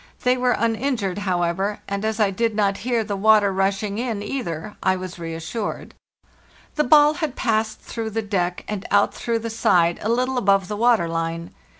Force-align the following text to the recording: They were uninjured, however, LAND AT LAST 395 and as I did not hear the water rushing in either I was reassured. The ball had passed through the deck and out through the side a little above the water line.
They 0.23 0.35
were 0.35 0.53
uninjured, 0.53 1.19
however, 1.29 1.79
LAND 1.87 2.03
AT 2.03 2.07
LAST 2.07 2.17
395 2.17 2.33
and 2.33 2.39
as 2.39 2.41
I 2.41 2.43
did 2.43 2.55
not 2.55 2.77
hear 2.81 3.03
the 3.03 3.15
water 3.15 3.53
rushing 3.53 3.97
in 3.99 4.23
either 4.23 4.75
I 4.81 4.95
was 4.95 5.19
reassured. 5.19 5.93
The 6.73 6.83
ball 6.83 7.13
had 7.13 7.35
passed 7.35 7.81
through 7.81 8.09
the 8.09 8.23
deck 8.23 8.65
and 8.67 8.83
out 8.89 9.13
through 9.13 9.37
the 9.37 9.51
side 9.51 9.99
a 10.01 10.09
little 10.09 10.39
above 10.39 10.67
the 10.69 10.75
water 10.75 11.07
line. 11.07 11.53